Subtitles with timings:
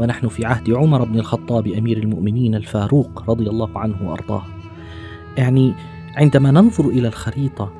[0.00, 4.42] ونحن في عهد عمر بن الخطاب أمير المؤمنين الفاروق رضي الله عنه وأرضاه.
[5.36, 5.74] يعني
[6.16, 7.72] عندما ننظر إلى الخريطة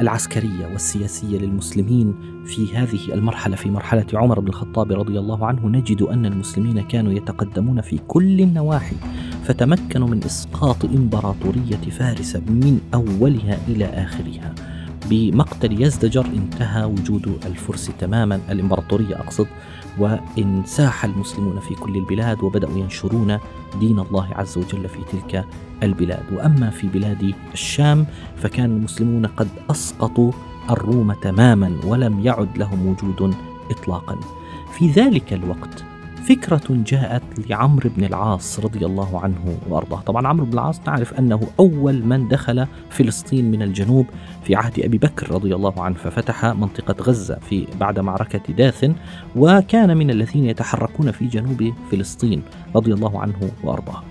[0.00, 6.02] العسكرية والسياسية للمسلمين في هذه المرحلة في مرحلة عمر بن الخطاب رضي الله عنه نجد
[6.02, 8.96] أن المسلمين كانوا يتقدمون في كل النواحي
[9.44, 14.54] فتمكنوا من إسقاط إمبراطورية فارس من أولها إلى آخرها.
[15.10, 19.46] بمقتل يزدجر انتهى وجود الفرس تماما الإمبراطورية أقصد
[19.98, 23.38] وانساح المسلمون في كل البلاد وبدأوا ينشرون
[23.80, 25.44] دين الله عز وجل في تلك
[25.82, 26.24] البلاد.
[26.32, 30.32] وأما في بلاد الشام فكان المسلمون قد أسقطوا
[30.70, 33.34] الروم تماما ولم يعد لهم وجود
[33.70, 34.16] اطلاقا.
[34.78, 35.84] في ذلك الوقت
[36.28, 41.40] فكرة جاءت لعمرو بن العاص رضي الله عنه وأرضاه، طبعا عمرو بن العاص نعرف أنه
[41.60, 44.06] أول من دخل فلسطين من الجنوب
[44.44, 48.94] في عهد أبي بكر رضي الله عنه ففتح منطقة غزة في بعد معركة داثن
[49.36, 52.42] وكان من الذين يتحركون في جنوب فلسطين
[52.76, 54.02] رضي الله عنه وأرضاه.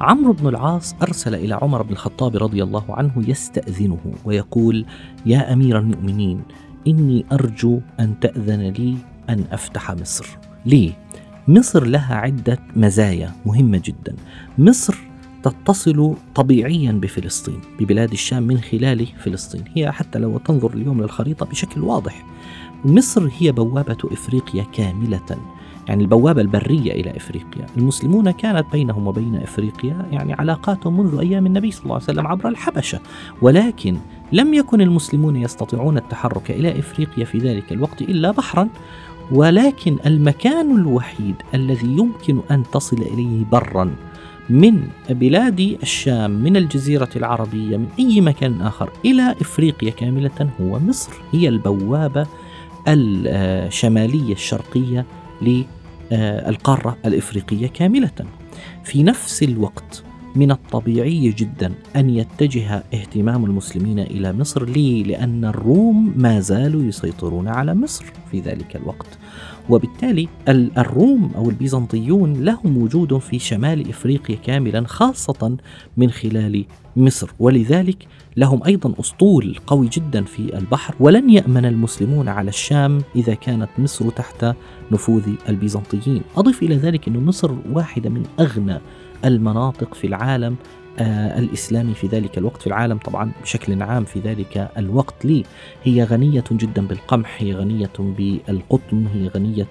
[0.00, 4.86] عمرو بن العاص أرسل إلى عمر بن الخطاب رضي الله عنه يستأذنه ويقول:
[5.26, 6.42] يا أمير المؤمنين
[6.86, 8.96] إني أرجو أن تأذن لي
[9.30, 10.38] أن أفتح مصر.
[10.66, 10.92] ليه؟
[11.48, 14.16] مصر لها عدة مزايا مهمة جدا.
[14.58, 14.94] مصر
[15.42, 19.64] تتصل طبيعيا بفلسطين ببلاد الشام من خلال فلسطين.
[19.74, 22.26] هي حتى لو تنظر اليوم للخريطة بشكل واضح
[22.84, 25.38] مصر هي بوابة إفريقيا كاملة.
[25.88, 27.66] يعني البوابة البرية إلى إفريقيا.
[27.76, 32.48] المسلمون كانت بينهم وبين إفريقيا يعني علاقات منذ أيام النبي صلى الله عليه وسلم عبر
[32.48, 33.00] الحبشة.
[33.42, 33.96] ولكن
[34.32, 38.68] لم يكن المسلمون يستطيعون التحرك إلى إفريقيا في ذلك الوقت إلا بحرا.
[39.30, 43.96] ولكن المكان الوحيد الذي يمكن أن تصل إليه برا
[44.50, 51.12] من بلاد الشام من الجزيرة العربية من أي مكان آخر إلى إفريقيا كاملة هو مصر
[51.32, 52.26] هي البوابة
[52.88, 55.06] الشمالية الشرقية
[55.42, 58.10] للقارة الإفريقية كاملة.
[58.84, 60.04] في نفس الوقت
[60.36, 67.48] من الطبيعي جدا أن يتجه اهتمام المسلمين إلى مصر ليه؟ لأن الروم ما زالوا يسيطرون
[67.48, 69.18] على مصر في ذلك الوقت.
[69.68, 75.56] وبالتالي الروم أو البيزنطيون لهم وجود في شمال إفريقيا كاملا خاصة
[75.96, 76.64] من خلال
[76.96, 83.34] مصر ولذلك لهم أيضا أسطول قوي جدا في البحر ولن يأمن المسلمون على الشام إذا
[83.34, 84.46] كانت مصر تحت
[84.92, 86.22] نفوذ البيزنطيين.
[86.36, 88.78] أضف إلى ذلك إن مصر واحدة من أغنى
[89.26, 90.56] المناطق في العالم
[90.98, 95.24] آه الإسلامي في ذلك الوقت في العالم طبعا بشكل عام في ذلك الوقت.
[95.24, 95.44] لي
[95.84, 99.66] هي غنية جدا بالقمح هي غنية بالقطن هي غنية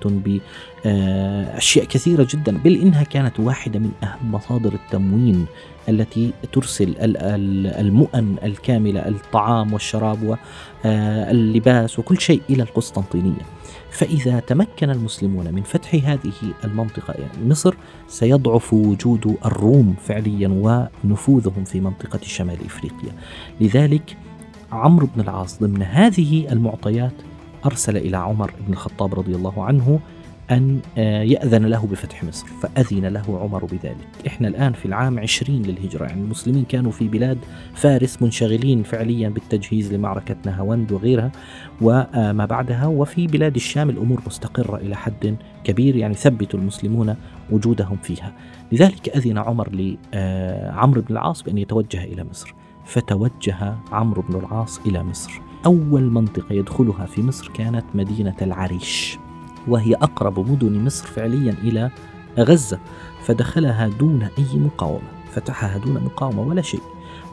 [0.86, 5.46] بأشياء آه كثيرة جدا بل إنها كانت واحدة من أهم مصادر التموين
[5.90, 6.94] التي ترسل
[7.80, 10.38] المؤن الكاملة الطعام والشراب
[10.86, 13.55] واللباس وكل شيء إلى القسطنطينية.
[13.96, 16.34] فإذا تمكن المسلمون من فتح هذه
[16.64, 17.76] المنطقة يعني مصر
[18.08, 20.48] سيضعف وجود الروم فعليا
[21.04, 23.12] ونفوذهم في منطقة شمال إفريقيا.
[23.62, 24.18] لذلك
[24.72, 27.14] عمرو بن العاص ضمن هذه المعطيات
[27.66, 30.00] أرسل إلى عمر بن الخطاب رضي الله عنه
[30.52, 34.08] أن آه، يأذن له بفتح مصر فأذن له عمر بذلك.
[34.28, 37.38] إحنا الآن في العام عشرين للهجرة يعني المسلمين كانوا في بلاد
[37.74, 41.32] فارس منشغلين فعليا بالتجهيز لمعركة نهاوند وغيرها
[41.82, 47.16] وما بعدها وفي بلاد الشام الأمور مستقرة إلى حد كبير يعني ثبتوا المسلمون
[47.52, 48.34] وجودهم فيها.
[48.72, 52.54] لذلك أذن عمر لعمرو آه، بن العاص بأن يتوجه إلى مصر.
[52.86, 55.42] فتوجه عمرو بن العاص إلى مصر.
[55.66, 59.18] أول منطقة يدخلها في مصر كانت مدينة العريش.
[59.68, 61.92] وهي أقرب مدن مصر فعليا إلى
[62.40, 62.80] غزة
[63.24, 66.82] فدخلها دون أي مقاومة فتحها دون مقاومة ولا شيء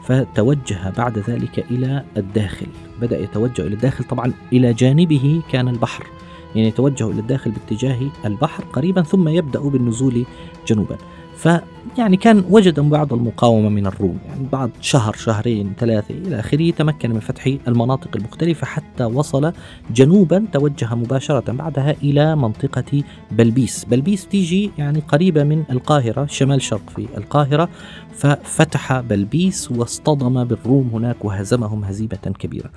[0.03, 2.67] فتوجه بعد ذلك إلى الداخل.
[3.01, 6.07] بدأ يتوجه إلى الداخل طبعا إلى جانبه كان البحر
[6.55, 10.25] يعني يتوجه إلى الداخل باتجاه البحر قريبا ثم يبدأ بالنزول
[10.67, 10.97] جنوبا.
[11.35, 17.11] فيعني كان وجد بعض المقاومة من الروم يعني بعد شهر شهرين ثلاثة إلى آخره تمكن
[17.11, 19.53] من فتح المناطق المختلفة حتى وصل
[19.93, 23.85] جنوبا توجه مباشرة بعدها إلى منطقة بلبيس.
[23.85, 27.69] بلبيس تيجي يعني قريبة من القاهرة شمال شرق في القاهرة
[28.13, 32.69] ففتح بلبيس واصطدم بالروم هناك وهزمهم هزيمة كبيرة.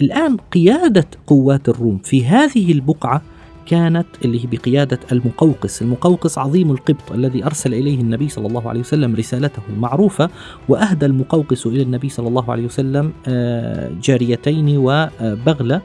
[0.00, 3.22] الآن قيادة قوات الروم في هذه البقعة
[3.68, 5.82] كانت اللي هي بقيادة المقوقس.
[5.82, 10.30] المقوقس عظيم القبط الذي أرسل إليه النبي صلى الله عليه وسلم رسالته المعروفة
[10.68, 15.80] وأهدى المقوقس إلى النبي صلى الله عليه وسلم آه، جاريتين وبغلة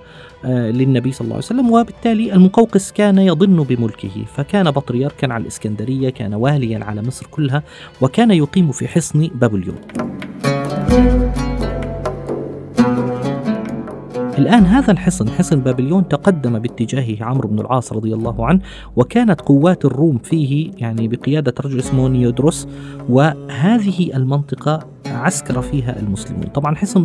[0.46, 1.72] آه، للنبي صلى الله عليه وسلم.
[1.72, 7.64] وبالتالي المقوقس كان يضن بملكه فكان بطريركا على الإسكندرية كان واليا على مصر كلها
[8.02, 9.76] وكان يقيم في حصن بابليون.
[14.38, 18.60] الآن هذا الحصن حصن بابليون تقدم باتجاهه عمرو بن العاص رضي الله عنه
[18.96, 22.68] وكانت قوات الروم فيه يعني بقيادة رجل اسمه نيودروس
[23.10, 24.80] وهذه المنطقة
[25.24, 26.44] عسكر فيها المسلمون.
[26.44, 27.04] طبعا حصن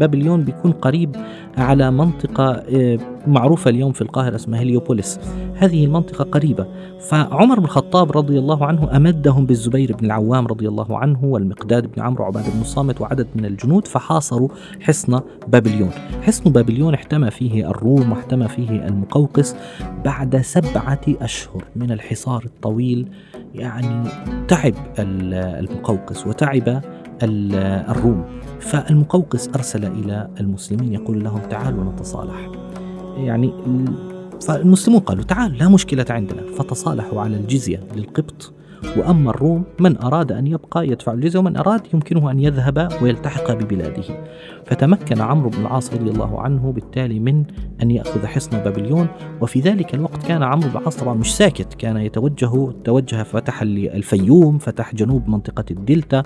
[0.00, 1.16] بابليون بيكون قريب
[1.58, 5.20] على منطقة آه، معروفة اليوم في القاهرة اسمها هليوبوليس.
[5.54, 6.66] هذه المنطقة قريبة.
[7.00, 12.02] فعمر بن الخطاب رضي الله عنه أمدهم بالزبير بن العوام رضي الله عنه والمقداد بن
[12.02, 14.48] عمرو وعباد بن الصامت وعدد من الجنود فحاصروا
[14.80, 15.90] حصن بابليون.
[16.22, 19.56] حصن بابليون احتمى فيه الروم واحتمى فيه المقوقس
[20.04, 23.08] بعد سبعة أشهر من الحصار الطويل
[23.54, 24.08] يعني
[24.48, 26.82] تعب المقوقس وتعب
[27.22, 28.24] الروم.
[28.60, 32.50] فالمقوقس أرسل إلى المسلمين يقول لهم تعالوا نتصالح.
[33.16, 33.52] يعني
[34.42, 36.42] فالمسلمون قالوا تعال لا مشكلة عندنا.
[36.58, 38.52] فتصالحوا على الجزية للقبط.
[38.96, 44.04] وأما الروم من أراد أن يبقى يدفع الجزية ومن أراد يمكنه أن يذهب ويلتحق ببلاده.
[44.66, 47.44] فتمكن عمرو بن العاص رضي الله عنه بالتالي من
[47.82, 49.06] أن يأخذ حصن بابليون.
[49.40, 54.58] وفي ذلك الوقت كان عمرو بن العاص طبعا مش ساكت كان يتوجه توجه فتح الفيوم
[54.58, 56.22] فتح جنوب منطقة الدلتا.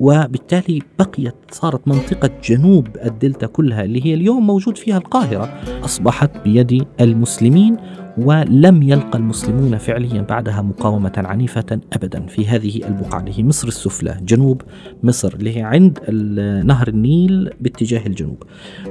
[0.00, 5.60] وبالتالي بقيت صارت منطقة جنوب الدلتا كلها اللي هي اليوم موجود فيها القاهرة.
[5.84, 7.76] أصبحت بيد المسلمين.
[8.18, 14.16] ولم يلقى المسلمون فعليا بعدها مقاومة عنيفة أبدا في هذه البقعة اللي هي مصر السفلى
[14.22, 14.62] جنوب
[15.02, 15.98] مصر اللي هي عند
[16.64, 18.42] نهر النيل باتجاه الجنوب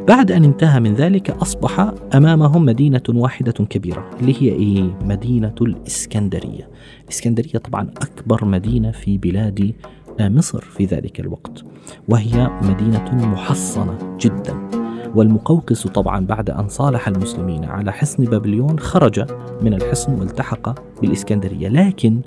[0.08, 6.70] بعد أن انتهى من ذلك أصبح أمامهم مدينة واحدة كبيرة اللي هي إيه؟ مدينة الإسكندرية
[7.04, 9.74] الإسكندرية طبعا أكبر مدينة في بلاد
[10.22, 11.64] مصر في ذلك الوقت
[12.10, 14.70] وهي مدينة محصنة جدا.
[15.16, 19.26] والمقوقس طبعا بعد أن صالح المسلمين على حصن بابليون خرج
[19.62, 21.68] من الحصن والتحق بالإسكندرية.
[21.68, 22.22] لكن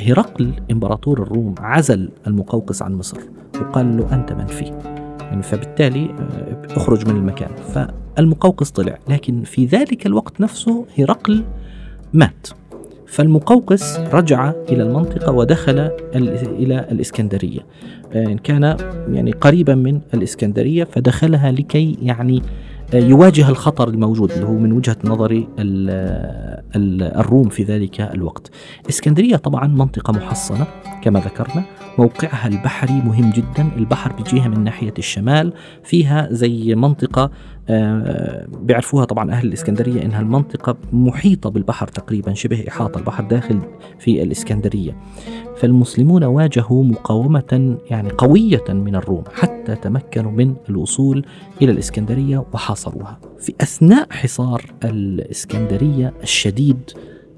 [0.00, 3.18] هرقل إمبراطور الروم عزل المقوقس عن مصر
[3.60, 4.64] وقال له أنت منفي
[5.20, 7.50] يعني فبالتالي آه، اخرج من المكان.
[7.56, 8.98] فالمقوقس طلع.
[9.08, 11.44] لكن في ذلك الوقت نفسه هرقل
[12.12, 12.46] مات.
[13.06, 17.60] فالمقوقس رجع إلى المنطقة ودخل إلى الإسكندرية.
[18.12, 18.76] آه، كان
[19.12, 22.42] يعني قريبا من الإسكندرية فدخلها لكي يعني
[22.94, 25.46] آه، يواجه الخطر الموجود اللي هو من وجهة نظر
[27.20, 28.50] الروم في ذلك الوقت.
[28.88, 30.66] إسكندرية طبعا منطقة محصنة
[31.02, 31.64] كما ذكرنا.
[31.98, 33.68] موقعها البحري مهم جدا.
[33.76, 35.52] البحر بيجيها من ناحية الشمال
[35.84, 37.30] فيها زي منطقة
[38.62, 43.60] بيعرفوها طبعا أهل الإسكندرية إنها المنطقة محيطة بالبحر تقريبا شبه إحاطة البحر داخل
[43.98, 44.96] في الإسكندرية.
[45.56, 51.24] فالمسلمون واجهوا مقاومة يعني قوية من الروم حتى تمكنوا من الوصول
[51.62, 53.18] إلى الإسكندرية وحاصروها.
[53.40, 56.90] في أثناء حصار الإسكندرية الشديد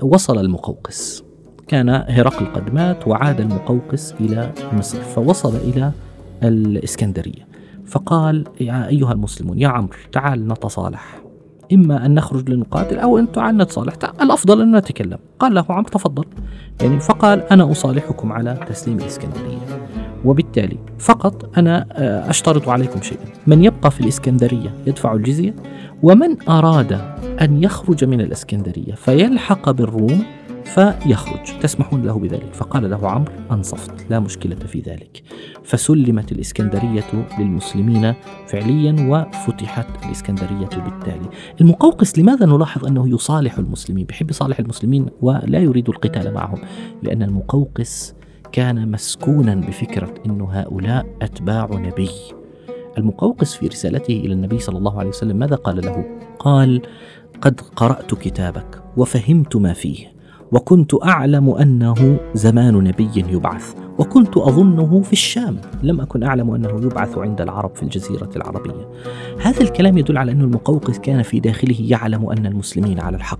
[0.03, 1.25] وصل المقوقس.
[1.69, 5.93] كان هرقل قد مات وعاد المقوقس إلى مصر فوصل إلى
[6.43, 7.48] الإسكندرية.
[7.89, 11.19] فقال يا أيها المسلمون يا عمرو تعال نتصالح.
[11.73, 13.95] إما أن نخرج لنقاتل أو أن تعال نتصالح.
[14.23, 15.19] الأفضل أن نتكلم.
[15.39, 16.25] قال له عمرو تفضل.
[16.83, 19.59] يعني فقال أنا أصالحكم على تسليم الإسكندرية.
[20.25, 23.25] وبالتالي فقط أنا آه، أشترط عليكم شيئا.
[23.47, 25.55] من يبقى في الإسكندرية يدفع الجزية
[26.03, 27.01] ومن أراد
[27.41, 30.23] أن يخرج من الإسكندرية فيلحق بالروم
[30.75, 32.55] فيخرج تسمحون له بذلك.
[32.55, 35.23] فقال له عمرو أنصفت لا مشكلة في ذلك.
[35.65, 37.05] فسلمت الإسكندرية
[37.39, 38.15] للمسلمين
[38.47, 41.29] فعليا وفتحت الإسكندرية بالتالي.
[41.61, 46.59] المقوقس لماذا نلاحظ أنه يصالح المسلمين؟ بحب يصالح المسلمين ولا يريد القتال معهم.
[47.03, 48.15] لأن المقوقس
[48.53, 52.11] كان مسكونا بفكرة أن هؤلاء أتباع نبي.
[52.99, 56.05] المقوقس في رسالته إلى النبي صلى الله عليه وسلم ماذا قال له؟
[56.39, 56.83] قال
[57.41, 60.18] قد قرأت كتابك وفهمت ما فيه.
[60.53, 65.57] وكنت أعلم أنه زمان نبي يبعث وكنت أظنه في الشام.
[65.83, 68.89] لم أكن أعلم أنه يبعث عند العرب في الجزيرة العربية.
[69.43, 73.39] هذا الكلام يدل على أن المقوقس كان في داخله يعلم أن المسلمين على الحق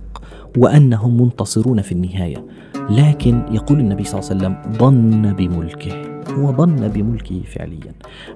[0.57, 2.45] وأنهم منتصرون في النهاية.
[2.89, 6.08] لكن يقول النبي صلى الله عليه وسلم ظن بملكه.
[6.31, 7.93] هو ظن بملكه فعليا.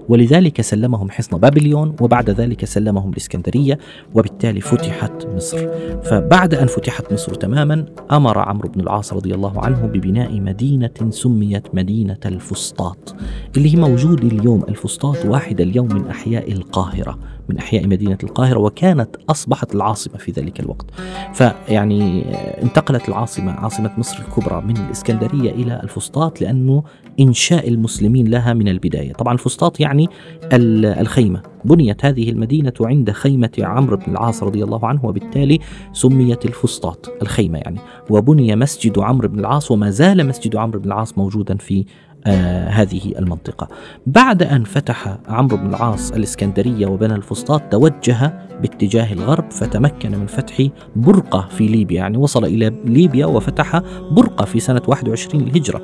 [0.09, 3.79] ولذلك سلمهم حصن بابليون وبعد ذلك سلمهم الإسكندرية
[4.13, 5.67] وبالتالي فتحت مصر.
[6.03, 11.75] فبعد أن فتحت مصر تماما أمر عمرو بن العاص رضي الله عنه ببناء مدينة سميت
[11.75, 13.15] مدينة الفسطاط
[13.57, 17.19] اللي هي موجود اليوم الفسطاط واحد اليوم من أحياء القاهرة.
[17.49, 20.85] من أحياء مدينة القاهرة وكانت أصبحت العاصمة في ذلك الوقت.
[21.33, 22.23] فيعني
[22.63, 26.83] انتقلت العاصمة عاصمة مصر الكبرى من الإسكندرية إلى الفسطاط لأنه
[27.19, 29.13] إنشاء المسلمين لها من البداية.
[29.13, 30.07] طبعا الفسطاط يعني
[30.53, 31.41] الخيمة.
[31.65, 35.59] بنيت هذه المدينة عند خيمة عمرو بن العاص رضي الله عنه وبالتالي
[35.93, 37.79] سميت الفسطاط الخيمة يعني.
[38.09, 41.85] وبني مسجد عمرو بن العاص وما زال مسجد عمرو بن العاص موجودا في
[42.27, 43.67] آه هذه المنطقة.
[44.07, 50.67] بعد أن فتح عمرو بن العاص الإسكندرية وبنى الفسطاط توجه باتجاه الغرب فتمكن من فتح
[50.95, 55.81] برقة في ليبيا يعني وصل إلى ليبيا وفتح برقة في سنة 21 الهجرة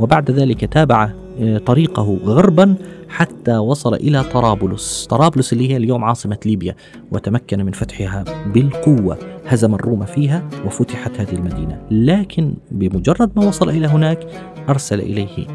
[0.00, 2.74] وبعد ذلك تابع آه طريقه غربا
[3.08, 5.06] حتى وصل إلى طرابلس.
[5.10, 6.74] طرابلس اللي هي اليوم عاصمة ليبيا
[7.12, 9.18] وتمكن من فتحها بالقوة.
[9.46, 11.80] هزم الروم فيها وفتحت هذه المدينة.
[11.90, 14.26] لكن بمجرد ما وصل إلى هناك
[14.68, 15.46] أرسل إليه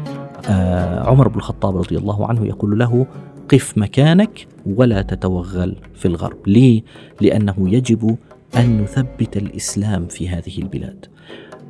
[1.08, 3.06] عمر بن الخطاب رضي الله عنه يقول له
[3.48, 6.48] قف مكانك ولا تتوغل في الغرب.
[6.48, 6.82] ليه؟
[7.20, 8.16] لأنه يجب
[8.56, 11.06] أن نثبت الإسلام في هذه البلاد.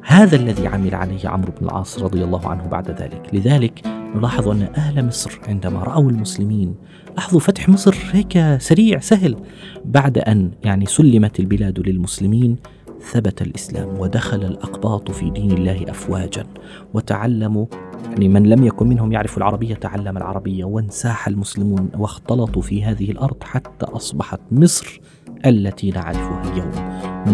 [0.02, 3.30] هذا الذي عمل عليه عمرو بن العاص رضي الله عنه بعد ذلك.
[3.32, 6.74] لذلك نلاحظ أن أهل مصر عندما رأوا المسلمين
[7.16, 9.36] لاحظوا فتح مصر هيك سريع سهل
[9.84, 12.56] بعد أن يعني سلمت البلاد للمسلمين.
[13.00, 16.46] ثبت الإسلام ودخل الأقباط في دين الله أفواجا
[16.94, 17.66] وتعلموا
[18.10, 23.42] يعني من لم يكن منهم يعرف العربية تعلم العربية وانساح المسلمون واختلطوا في هذه الأرض
[23.42, 25.00] حتى أصبحت مصر
[25.46, 26.70] التي نعرفها اليوم.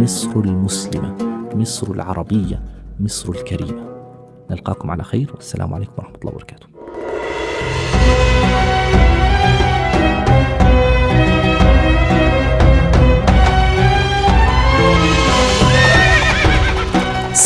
[0.02, 1.16] مصر المسلمة
[1.54, 2.62] مصر العربية
[3.00, 3.94] مصر الكريمة.
[4.50, 5.30] نلقاكم على خير.
[5.34, 6.73] والسلام عليكم ورحمة الله وبركاته.